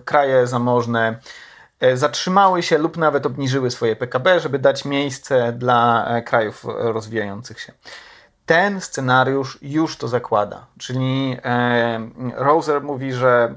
kraje 0.05 0.47
zamożne 0.47 1.19
zatrzymały 1.95 2.63
się 2.63 2.79
lub 2.79 2.97
nawet 2.97 3.27
obniżyły 3.27 3.71
swoje 3.71 3.97
PKB, 3.97 4.41
żeby 4.41 4.59
dać 4.59 4.85
miejsce 4.85 5.53
dla 5.53 6.07
krajów 6.25 6.65
rozwijających 6.65 7.61
się. 7.61 7.73
Ten 8.47 8.81
scenariusz 8.81 9.59
już 9.63 9.97
to 9.97 10.09
zakłada, 10.09 10.67
czyli 10.79 11.37
Roser 12.35 12.83
mówi, 12.83 13.13
że 13.13 13.55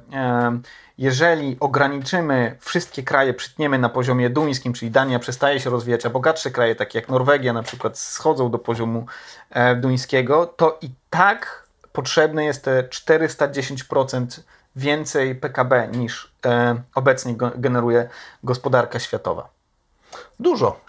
jeżeli 0.97 1.57
ograniczymy 1.59 2.57
wszystkie 2.59 3.03
kraje, 3.03 3.33
przytniemy 3.33 3.79
na 3.79 3.89
poziomie 3.89 4.29
duńskim, 4.29 4.73
czyli 4.73 4.91
Dania 4.91 5.19
przestaje 5.19 5.59
się 5.59 5.69
rozwijać, 5.69 6.05
a 6.05 6.09
bogatsze 6.09 6.51
kraje, 6.51 6.75
takie 6.75 6.99
jak 6.99 7.09
Norwegia 7.09 7.53
na 7.53 7.63
przykład, 7.63 7.99
schodzą 7.99 8.51
do 8.51 8.59
poziomu 8.59 9.05
e, 9.49 9.75
duńskiego, 9.75 10.45
to 10.45 10.77
i 10.81 10.89
tak 11.09 11.67
potrzebne 11.91 12.45
jest 12.45 12.63
te 12.63 12.83
410% 12.83 14.41
więcej 14.75 15.35
PKB 15.35 15.87
niż 15.87 16.31
e, 16.45 16.81
obecnie 16.95 17.35
generuje 17.55 18.09
gospodarka 18.43 18.99
światowa. 18.99 19.49
Dużo. 20.39 20.79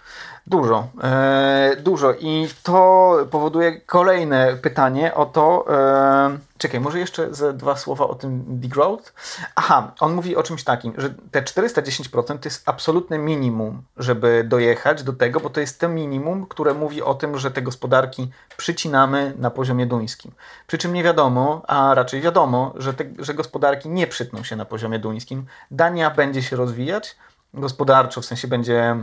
Dużo, 0.49 0.87
e, 1.03 1.75
dużo 1.79 2.13
i 2.13 2.47
to 2.63 3.17
powoduje 3.31 3.81
kolejne 3.81 4.57
pytanie 4.61 5.15
o 5.15 5.25
to, 5.25 5.65
e, 5.69 6.37
czekaj, 6.57 6.79
może 6.79 6.99
jeszcze 6.99 7.33
ze 7.33 7.53
dwa 7.53 7.75
słowa 7.75 8.07
o 8.07 8.15
tym 8.15 8.43
degrowth. 8.47 9.13
Aha, 9.55 9.91
on 9.99 10.13
mówi 10.13 10.35
o 10.35 10.43
czymś 10.43 10.63
takim, 10.63 10.93
że 10.97 11.13
te 11.31 11.41
410% 11.41 12.39
to 12.39 12.49
jest 12.49 12.69
absolutne 12.69 13.17
minimum, 13.17 13.81
żeby 13.97 14.43
dojechać 14.47 15.03
do 15.03 15.13
tego, 15.13 15.39
bo 15.39 15.49
to 15.49 15.59
jest 15.59 15.79
to 15.79 15.89
minimum, 15.89 16.45
które 16.45 16.73
mówi 16.73 17.01
o 17.01 17.13
tym, 17.13 17.37
że 17.37 17.51
te 17.51 17.61
gospodarki 17.61 18.31
przycinamy 18.57 19.33
na 19.37 19.49
poziomie 19.49 19.85
duńskim. 19.85 20.31
Przy 20.67 20.77
czym 20.77 20.93
nie 20.93 21.03
wiadomo, 21.03 21.61
a 21.67 21.93
raczej 21.95 22.21
wiadomo, 22.21 22.73
że, 22.75 22.93
te, 22.93 23.05
że 23.19 23.33
gospodarki 23.33 23.89
nie 23.89 24.07
przytną 24.07 24.43
się 24.43 24.55
na 24.55 24.65
poziomie 24.65 24.99
duńskim. 24.99 25.45
Dania 25.71 26.11
będzie 26.11 26.41
się 26.41 26.55
rozwijać, 26.55 27.15
gospodarczo, 27.53 28.21
w 28.21 28.25
sensie 28.25 28.47
będzie, 28.47 28.95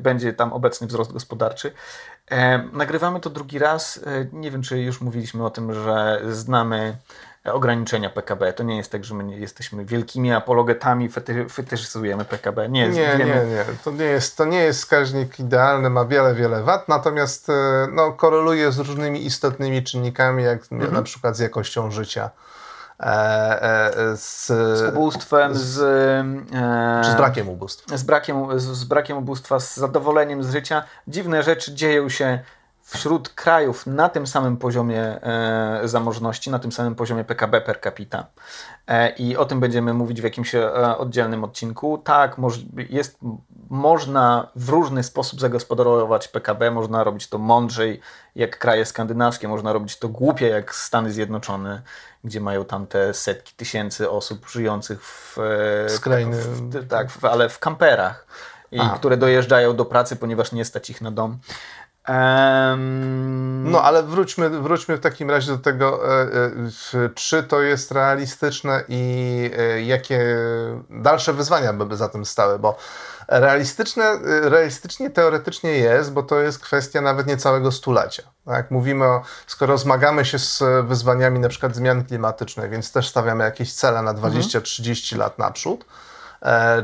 będzie 0.00 0.32
tam 0.32 0.52
obecny 0.52 0.86
wzrost 0.86 1.12
gospodarczy. 1.12 1.72
E, 2.30 2.62
nagrywamy 2.72 3.20
to 3.20 3.30
drugi 3.30 3.58
raz. 3.58 4.00
E, 4.06 4.26
nie 4.32 4.50
wiem, 4.50 4.62
czy 4.62 4.78
już 4.78 5.00
mówiliśmy 5.00 5.46
o 5.46 5.50
tym, 5.50 5.74
że 5.74 6.22
znamy 6.30 6.96
ograniczenia 7.44 8.10
PKB. 8.10 8.52
To 8.52 8.62
nie 8.62 8.76
jest 8.76 8.92
tak, 8.92 9.04
że 9.04 9.14
my 9.14 9.38
jesteśmy 9.38 9.84
wielkimi 9.84 10.32
apologetami, 10.32 11.08
fety, 11.08 11.48
fetyszyzujemy 11.48 12.24
PKB. 12.24 12.68
Nie, 12.68 12.88
nie, 12.88 13.16
nie, 13.18 13.24
nie. 13.24 13.64
To 13.84 13.90
nie, 13.90 14.04
jest, 14.04 14.36
to 14.36 14.44
nie 14.44 14.58
jest 14.58 14.80
wskaźnik 14.80 15.40
idealny, 15.40 15.90
ma 15.90 16.04
wiele, 16.04 16.34
wiele 16.34 16.62
wad, 16.62 16.88
natomiast 16.88 17.50
e, 17.50 17.88
no, 17.92 18.12
koreluje 18.12 18.72
z 18.72 18.78
różnymi 18.78 19.26
istotnymi 19.26 19.82
czynnikami, 19.82 20.42
jak 20.42 20.72
mhm. 20.72 20.92
na 20.92 21.02
przykład 21.02 21.36
z 21.36 21.38
jakością 21.38 21.90
życia. 21.90 22.30
E, 23.00 23.92
e, 24.12 24.16
z, 24.16 24.46
z 24.46 24.88
ubóstwem, 24.88 25.54
z, 25.54 25.78
e, 25.80 27.04
z 27.04 27.16
brakiem 27.16 27.48
ubóstwa. 27.48 27.96
Z 27.96 28.02
brakiem, 28.02 28.60
z, 28.60 28.64
z 28.64 28.84
brakiem 28.84 29.16
ubóstwa, 29.18 29.60
z 29.60 29.76
zadowoleniem 29.76 30.42
z 30.42 30.50
życia. 30.50 30.84
Dziwne 31.08 31.42
rzeczy 31.42 31.74
dzieją 31.74 32.08
się 32.08 32.38
wśród 32.88 33.28
krajów 33.28 33.86
na 33.86 34.08
tym 34.08 34.26
samym 34.26 34.56
poziomie 34.56 35.02
e, 35.02 35.80
zamożności, 35.84 36.50
na 36.50 36.58
tym 36.58 36.72
samym 36.72 36.94
poziomie 36.94 37.24
PKB 37.24 37.60
per 37.60 37.80
capita. 37.80 38.26
E, 38.86 39.10
I 39.10 39.36
o 39.36 39.44
tym 39.44 39.60
będziemy 39.60 39.94
mówić 39.94 40.20
w 40.20 40.24
jakimś 40.24 40.54
e, 40.54 40.96
oddzielnym 40.98 41.44
odcinku. 41.44 41.98
Tak, 41.98 42.36
jest, 42.88 43.18
można 43.70 44.48
w 44.56 44.68
różny 44.68 45.02
sposób 45.02 45.40
zagospodarować 45.40 46.28
PKB, 46.28 46.70
można 46.70 47.04
robić 47.04 47.28
to 47.28 47.38
mądrzej 47.38 48.00
jak 48.34 48.58
kraje 48.58 48.84
skandynawskie, 48.84 49.48
można 49.48 49.72
robić 49.72 49.98
to 49.98 50.08
głupie 50.08 50.48
jak 50.48 50.74
Stany 50.74 51.12
Zjednoczone, 51.12 51.82
gdzie 52.24 52.40
mają 52.40 52.64
tam 52.64 52.86
te 52.86 53.14
setki 53.14 53.54
tysięcy 53.54 54.10
osób 54.10 54.48
żyjących 54.48 55.04
w, 55.04 55.36
Skrajny... 55.88 56.36
w 56.36 56.88
tak, 56.88 57.10
w, 57.10 57.24
ale 57.24 57.48
w 57.48 57.58
kamperach. 57.58 58.26
I 58.72 58.80
które 58.96 59.16
dojeżdżają 59.16 59.76
do 59.76 59.84
pracy, 59.84 60.16
ponieważ 60.16 60.52
nie 60.52 60.64
stać 60.64 60.90
ich 60.90 61.00
na 61.00 61.10
dom. 61.10 61.38
Um... 62.08 63.70
No, 63.70 63.82
ale 63.82 64.02
wróćmy, 64.02 64.50
wróćmy 64.50 64.96
w 64.96 65.00
takim 65.00 65.30
razie 65.30 65.52
do 65.52 65.58
tego, 65.58 66.18
e, 66.20 66.22
e, 66.94 67.08
czy 67.14 67.42
to 67.42 67.60
jest 67.60 67.92
realistyczne 67.92 68.84
i 68.88 69.50
e, 69.58 69.82
jakie 69.82 70.36
dalsze 70.90 71.32
wyzwania 71.32 71.72
by 71.72 71.96
za 71.96 72.08
tym 72.08 72.24
stały, 72.24 72.58
bo 72.58 72.76
realistyczne, 73.28 74.18
realistycznie, 74.42 75.10
teoretycznie 75.10 75.70
jest, 75.70 76.12
bo 76.12 76.22
to 76.22 76.40
jest 76.40 76.58
kwestia 76.58 77.00
nawet 77.00 77.26
niecałego 77.26 77.72
stulecia. 77.72 78.22
Tak? 78.46 78.70
Mówimy 78.70 79.04
o, 79.04 79.22
skoro 79.46 79.78
zmagamy 79.78 80.24
się 80.24 80.38
z 80.38 80.62
wyzwaniami 80.86 81.38
na 81.38 81.48
przykład 81.48 81.74
zmian 81.74 82.04
klimatycznych, 82.04 82.70
więc 82.70 82.92
też 82.92 83.08
stawiamy 83.08 83.44
jakieś 83.44 83.72
cele 83.72 84.02
na 84.02 84.14
20-30 84.14 85.12
mhm. 85.12 85.20
lat 85.20 85.38
naprzód, 85.38 85.84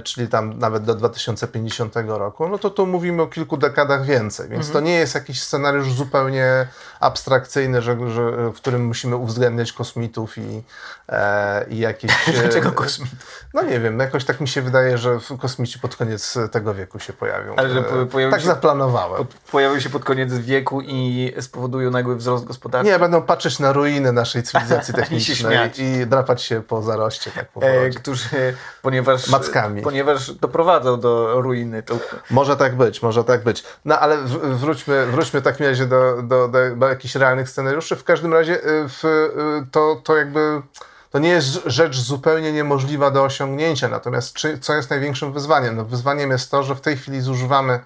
czyli 0.04 0.28
tam 0.28 0.58
nawet 0.58 0.84
do 0.84 0.94
2050 0.94 1.94
roku, 2.06 2.48
no 2.48 2.58
to 2.58 2.70
tu 2.70 2.86
mówimy 2.86 3.22
o 3.22 3.26
kilku 3.26 3.56
dekadach 3.56 4.04
więcej, 4.04 4.48
więc 4.48 4.66
mhm. 4.66 4.72
to 4.72 4.80
nie 4.90 4.94
jest 4.94 5.14
jakiś 5.14 5.42
scenariusz 5.42 5.92
zupełnie 5.92 6.66
abstrakcyjny, 7.00 7.82
że, 7.82 8.10
że, 8.10 8.50
w 8.50 8.54
którym 8.54 8.86
musimy 8.86 9.16
uwzględniać 9.16 9.72
kosmitów 9.72 10.38
i, 10.38 10.62
e, 11.08 11.66
i 11.68 11.78
jakieś... 11.78 12.12
Dlaczego 12.42 12.72
kosmitów? 12.72 13.44
No 13.54 13.62
nie 13.62 13.80
wiem, 13.80 13.98
jakoś 13.98 14.24
tak 14.24 14.40
mi 14.40 14.48
się 14.48 14.62
wydaje, 14.62 14.98
że 14.98 15.18
kosmici 15.40 15.78
pod 15.78 15.96
koniec 15.96 16.38
tego 16.52 16.74
wieku 16.74 16.98
się 16.98 17.12
pojawią. 17.12 17.56
Ale 17.56 17.70
że 17.70 17.78
e, 17.78 18.06
pojawią 18.06 18.30
tak 18.30 18.40
się, 18.40 18.46
zaplanowałem. 18.46 19.18
Pod, 19.18 19.34
pojawią 19.34 19.80
się 19.80 19.90
pod 19.90 20.04
koniec 20.04 20.34
wieku 20.34 20.80
i 20.80 21.32
spowodują 21.40 21.90
nagły 21.90 22.16
wzrost 22.16 22.44
gospodarczy? 22.44 22.90
Nie, 22.90 22.98
będą 22.98 23.22
patrzeć 23.22 23.58
na 23.58 23.72
ruiny 23.72 24.12
naszej 24.12 24.42
cywilizacji 24.42 24.94
technicznej 25.00 25.70
i, 25.76 25.82
i, 25.82 26.06
drapać 26.06 26.42
się 26.42 26.62
po 26.62 26.82
zaroście, 26.82 27.30
tak 27.30 27.48
po 27.48 27.62
e, 27.62 27.90
Którzy, 27.90 28.56
ponieważ 28.82 29.28
mackami. 29.44 29.82
Ponieważ 29.82 30.32
doprowadzą 30.32 31.00
do 31.00 31.40
ruiny. 31.42 31.82
To... 31.82 31.98
Może 32.30 32.56
tak 32.56 32.76
być, 32.76 33.02
może 33.02 33.24
tak 33.24 33.44
być. 33.44 33.64
No 33.84 34.00
ale 34.00 34.16
wróćmy, 34.42 35.06
wróćmy 35.06 35.40
w 35.40 35.44
takim 35.44 35.66
razie 35.66 35.86
do, 35.86 36.22
do, 36.22 36.48
do, 36.48 36.76
do 36.76 36.88
jakichś 36.88 37.14
realnych 37.14 37.50
scenariuszy. 37.50 37.96
W 37.96 38.04
każdym 38.04 38.32
razie 38.32 38.54
y, 38.54 38.88
w, 38.88 39.04
y, 39.04 39.66
to, 39.70 40.00
to 40.04 40.16
jakby 40.16 40.62
to 41.10 41.18
nie 41.18 41.28
jest 41.28 41.60
rzecz 41.66 41.96
zupełnie 42.00 42.52
niemożliwa 42.52 43.10
do 43.10 43.24
osiągnięcia. 43.24 43.88
Natomiast 43.88 44.34
czy, 44.34 44.58
co 44.58 44.74
jest 44.74 44.90
największym 44.90 45.32
wyzwaniem? 45.32 45.76
No, 45.76 45.84
wyzwaniem 45.84 46.30
jest 46.30 46.50
to, 46.50 46.62
że 46.62 46.74
w 46.74 46.80
tej 46.80 46.96
chwili 46.96 47.20
zużywamy 47.20 47.80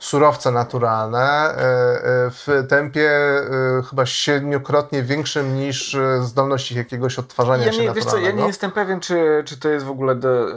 surowce 0.00 0.50
naturalne 0.50 1.20
e, 1.20 1.56
e, 1.56 2.30
w 2.30 2.66
tempie 2.68 3.10
e, 3.10 3.82
chyba 3.90 4.06
siedmiokrotnie 4.06 5.02
większym 5.02 5.56
niż 5.56 5.96
zdolność 6.20 6.72
jakiegoś 6.72 7.18
odtwarzania 7.18 7.64
ja 7.64 7.70
nie, 7.70 7.78
się 7.78 7.84
naturalnego. 7.84 8.10
Co, 8.10 8.18
ja 8.18 8.32
nie 8.32 8.46
jestem 8.46 8.70
pewien, 8.70 9.00
czy, 9.00 9.42
czy 9.46 9.60
to 9.60 9.68
jest 9.68 9.86
w 9.86 9.90
ogóle 9.90 10.14
do, 10.14 10.50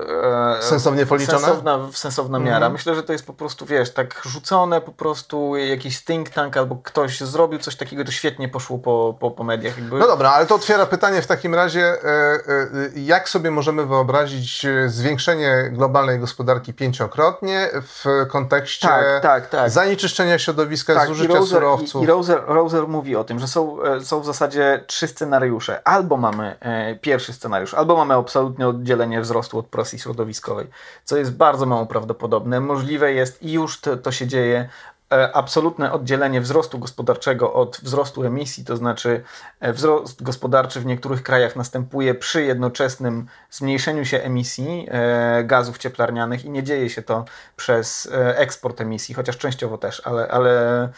e, 0.57 0.61
sensownie 0.61 1.05
policzone? 1.05 1.39
Sensowna, 1.39 1.79
sensowna 1.93 2.39
miara. 2.39 2.57
Mm. 2.57 2.71
Myślę, 2.71 2.95
że 2.95 3.03
to 3.03 3.13
jest 3.13 3.25
po 3.25 3.33
prostu, 3.33 3.65
wiesz, 3.65 3.93
tak 3.93 4.21
rzucone 4.25 4.81
po 4.81 4.91
prostu 4.91 5.55
jakiś 5.55 6.03
think 6.03 6.29
tank 6.29 6.57
albo 6.57 6.75
ktoś 6.75 7.21
zrobił 7.21 7.59
coś 7.59 7.75
takiego, 7.75 8.05
to 8.05 8.11
świetnie 8.11 8.49
poszło 8.49 8.77
po, 8.77 9.17
po, 9.19 9.31
po 9.31 9.43
mediach. 9.43 9.77
Jakby. 9.77 9.99
No 9.99 10.07
dobra, 10.07 10.31
ale 10.31 10.45
to 10.45 10.55
otwiera 10.55 10.85
pytanie 10.85 11.21
w 11.21 11.27
takim 11.27 11.55
razie, 11.55 11.97
jak 12.95 13.29
sobie 13.29 13.51
możemy 13.51 13.85
wyobrazić 13.85 14.65
zwiększenie 14.87 15.69
globalnej 15.71 16.19
gospodarki 16.19 16.73
pięciokrotnie 16.73 17.69
w 17.73 18.05
kontekście 18.29 18.87
tak, 18.87 19.21
tak 19.21 19.32
tak, 19.41 19.49
tak. 19.49 19.69
zanieczyszczenia 19.69 20.39
środowiska, 20.39 20.93
tak, 20.93 21.07
zużycia 21.07 21.33
i 21.33 21.35
Roser, 21.35 21.57
surowców. 21.57 22.01
I, 22.01 22.03
i 22.03 22.07
Roser, 22.07 22.43
Roser 22.47 22.87
mówi 22.87 23.15
o 23.15 23.23
tym, 23.23 23.39
że 23.39 23.47
są, 23.47 23.83
e, 23.83 24.01
są 24.01 24.19
w 24.19 24.25
zasadzie 24.25 24.83
trzy 24.87 25.07
scenariusze. 25.07 25.87
Albo 25.87 26.17
mamy 26.17 26.55
e, 26.59 26.95
pierwszy 26.95 27.33
scenariusz, 27.33 27.73
albo 27.73 27.95
mamy 27.97 28.13
absolutne 28.13 28.67
oddzielenie 28.67 29.21
wzrostu 29.21 29.59
od 29.59 29.65
presji 29.65 29.99
środowiskowej, 29.99 30.67
co 31.03 31.17
jest 31.17 31.33
bardzo 31.33 31.65
mało 31.65 31.85
prawdopodobne. 31.85 32.59
Możliwe 32.59 33.13
jest 33.13 33.43
i 33.43 33.51
już 33.51 33.79
to, 33.79 33.97
to 33.97 34.11
się 34.11 34.27
dzieje 34.27 34.69
absolutne 35.33 35.91
oddzielenie 35.91 36.41
wzrostu 36.41 36.79
gospodarczego 36.79 37.53
od 37.53 37.79
wzrostu 37.83 38.23
emisji, 38.23 38.65
to 38.65 38.77
znaczy 38.77 39.23
e, 39.59 39.73
wzrost 39.73 40.23
gospodarczy 40.23 40.79
w 40.79 40.85
niektórych 40.85 41.23
krajach 41.23 41.55
następuje 41.55 42.15
przy 42.15 42.43
jednoczesnym 42.43 43.27
zmniejszeniu 43.51 44.05
się 44.05 44.19
emisji 44.19 44.87
e, 44.91 45.43
gazów 45.43 45.77
cieplarnianych 45.77 46.45
i 46.45 46.49
nie 46.49 46.63
dzieje 46.63 46.89
się 46.89 47.01
to 47.01 47.25
przez 47.55 48.09
eksport 48.35 48.81
emisji, 48.81 49.15
chociaż 49.15 49.37
częściowo 49.37 49.77
też, 49.77 50.01
ale, 50.05 50.27
ale 50.27 50.89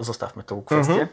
zostawmy 0.00 0.42
tą 0.42 0.62
kwestię. 0.62 0.92
Mhm. 0.92 1.08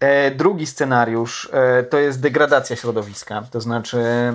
E, 0.00 0.30
drugi 0.30 0.66
scenariusz 0.66 1.50
e, 1.52 1.82
to 1.82 1.98
jest 1.98 2.20
degradacja 2.20 2.76
środowiska, 2.76 3.42
to 3.50 3.60
znaczy 3.60 3.98
e, 3.98 4.34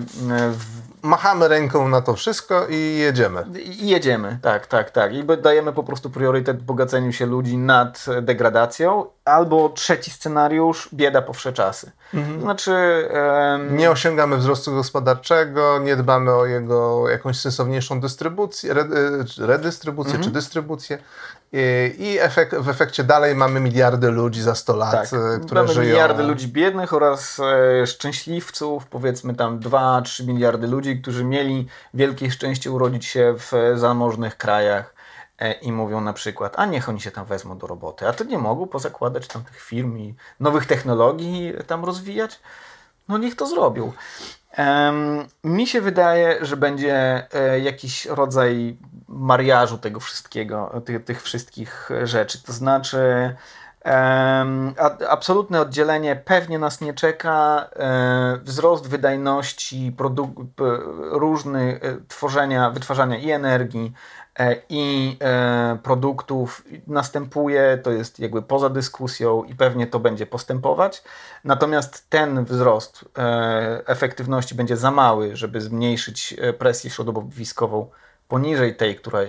w... 0.52 0.66
machamy 1.04 1.48
ręką 1.48 1.88
na 1.88 2.02
to 2.02 2.14
wszystko 2.14 2.68
i 2.68 2.98
jedziemy. 2.98 3.46
I 3.60 3.90
jedziemy, 3.90 4.40
tak, 4.42 4.68
tak, 4.68 4.92
tak. 4.92 5.14
I 5.14 5.24
dajemy 5.42 5.74
po 5.74 5.84
prostu 5.84 6.10
priorytet 6.10 6.64
bogaceniu 6.64 7.12
się 7.12 7.26
ludzi 7.26 7.58
nad 7.58 8.06
degradacją. 8.22 9.06
Albo 9.26 9.70
trzeci 9.70 10.12
scenariusz, 10.12 10.90
bieda 10.94 11.22
po 11.22 11.34
wsze 11.34 11.54
czasy. 11.54 11.92
Mhm. 12.14 12.42
Znaczy... 12.42 12.72
Um... 13.54 13.78
Nie 13.78 13.92
osiągamy 13.92 14.38
wzrostu 14.38 14.72
gospodarczego, 14.72 15.80
nie 15.80 15.96
dbamy 15.96 16.32
o 16.32 16.46
jego 16.46 17.10
jakąś 17.10 17.40
sensowniejszą 17.40 18.00
dystrybucję, 18.00 18.74
redystrybucję 19.38 20.14
mhm. 20.14 20.24
czy 20.24 20.32
dystrybucję 20.32 20.98
i 21.98 22.18
efekt, 22.22 22.56
w 22.56 22.70
efekcie 22.70 23.04
dalej 23.04 23.36
mamy 23.36 23.60
miliardy 23.60 24.12
ludzi 24.12 24.42
za 24.42 24.56
100 24.56 24.76
lat, 24.76 24.92
tak. 24.92 25.20
E, 25.20 25.40
które 25.46 25.62
mamy 25.62 25.74
żyją. 25.74 25.90
miliardy 25.90 26.24
ludzi 26.24 26.48
biednych 26.48 26.94
oraz 26.94 27.40
e, 27.40 27.88
szczęśliwców, 27.88 28.86
powiedzmy 28.86 29.36
tam 29.36 29.60
2-3 29.60 30.28
miliardy 30.28 30.68
ludzi, 30.68 31.02
którzy 31.02 31.24
mieli 31.24 31.68
wielkie 31.94 32.32
szczęście 32.32 32.72
urodzić 32.72 33.06
się 33.06 33.36
w 33.38 33.52
zamożnych 33.76 34.38
krajach 34.38 34.94
e, 34.98 35.03
i 35.62 35.72
mówią 35.72 36.02
na 36.02 36.14
przykład, 36.14 36.54
a 36.60 36.66
niech 36.66 36.90
oni 36.90 37.02
się 37.02 37.12
tam 37.12 37.26
wezmą 37.26 37.58
do 37.58 37.68
roboty, 37.68 38.08
a 38.08 38.14
to 38.14 38.24
nie 38.24 38.38
mogą 38.38 38.68
pozakładać 38.68 39.28
tam 39.28 39.44
tych 39.44 39.62
firm 39.62 39.98
i 39.98 40.16
nowych 40.40 40.66
technologii 40.66 41.54
tam 41.68 41.86
rozwijać? 41.86 42.40
No 43.08 43.18
niech 43.18 43.36
to 43.36 43.48
zrobią. 43.48 43.92
Um, 44.58 45.28
mi 45.44 45.68
się 45.68 45.82
wydaje, 45.82 46.46
że 46.46 46.58
będzie 46.58 47.28
e, 47.34 47.60
jakiś 47.60 48.06
rodzaj 48.06 48.78
mariażu 49.08 49.78
tego 49.78 50.00
wszystkiego, 50.00 50.82
tych, 50.86 51.04
tych 51.04 51.24
wszystkich 51.24 51.90
rzeczy. 52.04 52.44
To 52.44 52.54
znaczy, 52.54 53.36
um, 53.86 54.74
absolutne 55.10 55.62
oddzielenie 55.62 56.16
pewnie 56.16 56.60
nas 56.60 56.82
nie 56.82 56.94
czeka. 56.94 57.70
E, 57.76 58.40
wzrost 58.44 58.88
wydajności 58.88 59.96
różnych 61.12 61.84
e, 61.84 61.98
tworzenia, 62.08 62.70
wytwarzania 62.70 63.18
i 63.18 63.32
energii, 63.32 63.94
E, 64.23 64.23
i 64.70 65.18
e, 65.22 65.78
produktów 65.84 66.64
następuje, 66.88 67.80
to 67.84 67.92
jest 67.92 68.20
jakby 68.20 68.42
poza 68.42 68.70
dyskusją 68.70 69.44
i 69.44 69.56
pewnie 69.56 69.88
to 69.88 70.00
będzie 70.00 70.26
postępować. 70.26 71.04
Natomiast 71.44 72.10
ten 72.10 72.46
wzrost 72.46 73.06
e, 73.18 73.82
efektywności 73.88 74.56
będzie 74.56 74.78
za 74.78 74.92
mały, 74.92 75.36
żeby 75.36 75.62
zmniejszyć 75.62 76.36
presję 76.58 76.90
środowiskową 76.90 77.90
poniżej 78.28 78.76
tej, 78.76 78.96
która 78.96 79.20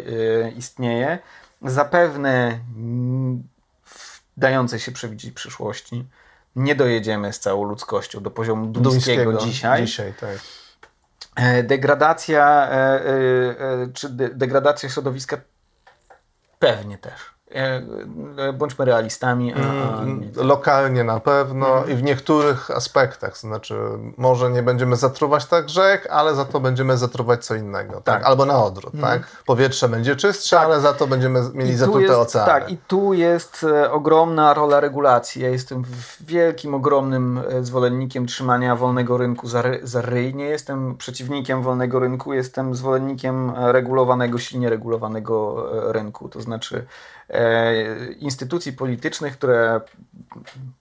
istnieje. 0.56 1.18
Zapewne 1.62 2.58
w 3.84 4.20
dającej 4.36 4.78
się 4.78 4.92
przewidzieć 4.92 5.34
przyszłości 5.34 6.04
nie 6.56 6.74
dojedziemy 6.74 7.32
z 7.32 7.40
całą 7.40 7.64
ludzkością 7.64 8.22
do 8.22 8.30
poziomu 8.30 8.66
duńskiego, 8.66 9.24
duńskiego 9.24 9.52
dzisiaj. 9.52 9.86
dzisiaj 9.86 10.14
tak. 10.20 10.63
E, 11.36 11.62
degradacja, 11.62 12.68
e, 12.70 12.74
e, 12.74 13.88
czy 13.94 14.08
degradacja 14.10 14.88
środowiska 14.88 15.36
pewnie 16.58 16.98
też. 16.98 17.33
E, 17.54 17.82
e, 18.36 18.52
bądźmy 18.52 18.84
realistami. 18.84 19.54
A, 19.54 19.56
a... 19.56 20.02
Mm, 20.02 20.30
lokalnie 20.36 21.04
na 21.04 21.20
pewno 21.20 21.66
mhm. 21.66 21.90
i 21.90 21.94
w 21.94 22.02
niektórych 22.02 22.70
aspektach. 22.70 23.38
Znaczy, 23.38 23.74
może 24.16 24.50
nie 24.50 24.62
będziemy 24.62 24.96
zatruwać 24.96 25.46
tak 25.46 25.68
rzek, 25.68 26.08
ale 26.10 26.34
za 26.34 26.44
to 26.44 26.60
będziemy 26.60 26.96
zatruwać 26.96 27.44
co 27.44 27.54
innego. 27.54 27.92
Tak? 27.92 28.02
tak? 28.02 28.24
Albo 28.24 28.46
na 28.46 28.64
odwrót. 28.64 28.94
Mhm. 28.94 29.20
Tak? 29.20 29.28
Powietrze 29.46 29.88
będzie 29.88 30.16
czystsze, 30.16 30.56
tak. 30.56 30.64
ale 30.64 30.80
za 30.80 30.92
to 30.92 31.06
będziemy 31.06 31.40
mieli 31.52 31.76
zatrute 31.76 32.18
oceany. 32.18 32.46
Tak, 32.46 32.70
i 32.70 32.76
tu 32.76 33.12
jest 33.12 33.64
e, 33.64 33.92
ogromna 33.92 34.54
rola 34.54 34.80
regulacji. 34.80 35.42
Ja 35.42 35.48
jestem 35.48 35.84
wielkim, 36.20 36.74
ogromnym 36.74 37.40
zwolennikiem 37.60 38.26
trzymania 38.26 38.76
wolnego 38.76 39.18
rynku 39.18 39.48
za, 39.48 39.62
ry, 39.62 39.80
za 39.82 40.02
ryj. 40.02 40.34
Nie 40.34 40.44
jestem 40.44 40.96
przeciwnikiem 40.96 41.62
wolnego 41.62 41.98
rynku, 41.98 42.32
jestem 42.32 42.74
zwolennikiem 42.74 43.52
regulowanego, 43.56 44.38
silnie 44.38 44.70
regulowanego 44.70 45.66
rynku. 45.92 46.28
To 46.28 46.40
znaczy 46.40 46.86
instytucji 48.18 48.72
politycznych, 48.72 49.38
które 49.38 49.80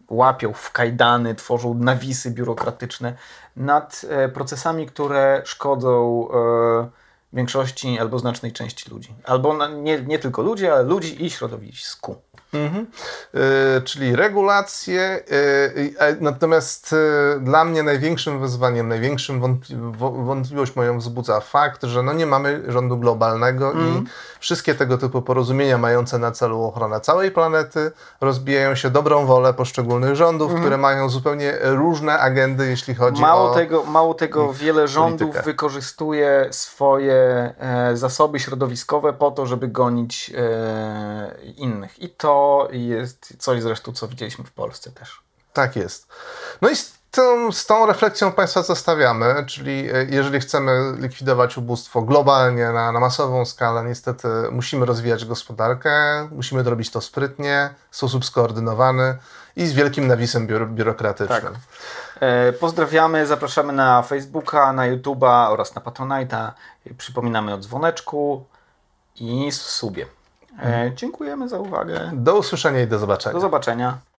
łapią 0.09 0.53
w 0.53 0.71
kajdany, 0.71 1.35
tworzą 1.35 1.73
nawisy 1.73 2.31
biurokratyczne 2.31 3.13
nad 3.55 4.01
e, 4.09 4.29
procesami, 4.29 4.85
które 4.85 5.41
szkodzą 5.45 6.27
e, 6.29 7.02
większości 7.33 7.99
albo 7.99 8.19
znacznej 8.19 8.51
części 8.51 8.89
ludzi. 8.89 9.13
Albo 9.23 9.67
nie, 9.67 10.01
nie 10.01 10.19
tylko 10.19 10.41
ludzi, 10.41 10.67
ale 10.67 10.83
ludzi 10.83 11.25
i 11.25 11.29
środowisku. 11.29 12.15
Mhm. 12.53 12.87
Y, 13.77 13.81
czyli 13.81 14.15
regulacje. 14.15 15.23
Y, 15.31 16.17
natomiast 16.19 16.93
y, 16.93 17.39
dla 17.39 17.65
mnie 17.65 17.83
największym 17.83 18.39
wyzwaniem, 18.39 18.87
największym 18.87 19.41
wątpli 19.41 19.77
wątpliwość 19.99 20.75
moją 20.75 20.97
wzbudza 20.97 21.39
fakt, 21.39 21.83
że 21.83 22.03
no 22.03 22.13
nie 22.13 22.25
mamy 22.25 22.63
rządu 22.67 22.97
globalnego 22.97 23.71
i 23.71 23.77
mhm. 23.77 24.05
wszystkie 24.39 24.75
tego 24.75 24.97
typu 24.97 25.21
porozumienia 25.21 25.77
mające 25.77 26.19
na 26.19 26.31
celu 26.31 26.63
ochronę 26.63 27.01
całej 27.01 27.31
planety 27.31 27.91
rozbijają 28.21 28.75
się 28.75 28.89
dobrą 28.89 29.25
wolę 29.25 29.53
poszczególnych 29.53 30.15
rządów, 30.15 30.47
mhm. 30.47 30.61
które 30.61 30.77
mają 30.77 31.09
zupełnie 31.09 31.57
różne 31.61 32.19
agendy, 32.19 32.67
jeśli 32.67 32.95
chodzi 32.95 33.21
mało 33.21 33.51
o. 33.51 33.53
Tego, 33.53 33.83
mało 33.83 34.13
tego, 34.13 34.53
wiele 34.53 34.87
rządów 34.87 35.19
politykę. 35.19 35.45
wykorzystuje 35.45 36.47
swoje 36.51 37.22
zasoby 37.93 38.39
środowiskowe 38.39 39.13
po 39.13 39.31
to, 39.31 39.45
żeby 39.45 39.67
gonić 39.67 40.31
e, 40.37 41.35
innych. 41.57 41.99
I 41.99 42.09
to 42.09 42.67
jest 42.71 43.35
coś 43.39 43.61
zresztą, 43.61 43.93
co 43.93 44.07
widzieliśmy 44.07 44.43
w 44.43 44.51
Polsce 44.51 44.91
też. 44.91 45.21
Tak 45.53 45.75
jest. 45.75 46.07
No 46.61 46.69
i 46.69 46.75
z 46.75 46.93
tą, 47.11 47.51
z 47.51 47.65
tą 47.65 47.85
refleksją 47.85 48.31
Państwa 48.31 48.63
zostawiamy, 48.63 49.45
czyli 49.47 49.89
e, 49.93 50.05
jeżeli 50.09 50.39
chcemy 50.39 50.93
likwidować 50.99 51.57
ubóstwo 51.57 52.01
globalnie, 52.01 52.69
na, 52.69 52.91
na 52.91 52.99
masową 52.99 53.45
skalę, 53.45 53.83
niestety 53.83 54.27
musimy 54.51 54.85
rozwijać 54.85 55.25
gospodarkę, 55.25 56.27
musimy 56.31 56.63
robić 56.63 56.89
to 56.89 57.01
sprytnie, 57.01 57.73
w 57.91 57.97
sposób 57.97 58.25
skoordynowany 58.25 59.17
i 59.55 59.67
z 59.67 59.73
wielkim 59.73 60.07
nawisem 60.07 60.47
biuro, 60.47 60.65
biurokratycznym. 60.65 61.41
Tak. 61.41 61.53
E, 62.19 62.53
pozdrawiamy, 62.53 63.27
zapraszamy 63.27 63.73
na 63.73 64.01
Facebooka, 64.01 64.73
na 64.73 64.83
YouTube'a 64.83 65.49
oraz 65.49 65.75
na 65.75 65.81
Patronite'a. 65.81 66.51
Przypominamy 66.97 67.53
o 67.53 67.57
dzwoneczku 67.57 68.45
i 69.15 69.51
subie. 69.51 70.05
E, 70.63 70.91
dziękujemy 70.95 71.49
za 71.49 71.59
uwagę. 71.59 72.11
Do 72.13 72.37
usłyszenia 72.37 72.81
i 72.81 72.87
do 72.87 72.99
zobaczenia. 72.99 73.33
Do 73.33 73.39
zobaczenia. 73.39 73.97